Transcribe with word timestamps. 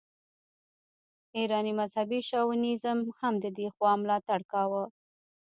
ایراني 1.37 1.73
مذهبي 1.79 2.19
شاونیزم 2.29 2.99
هم 3.19 3.33
د 3.43 3.45
دې 3.57 3.67
خوا 3.75 3.91
ملاتړ 4.01 4.39
کاوه. 4.51 4.83